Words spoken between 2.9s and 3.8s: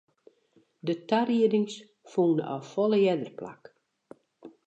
earder plak.